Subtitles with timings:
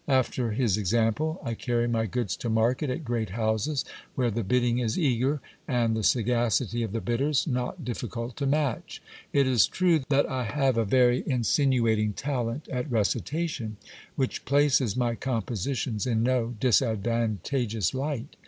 [0.07, 3.85] After his example, I carry my goods to market at great houses
[4.15, 8.47] where the bid ding is eager, and the sagacity of the bidders not difficult to
[8.47, 8.99] match.
[9.31, 13.77] It is true that I have a very insinuating talent at recitation;
[14.15, 18.37] which places my compositions in no disadvantageous light.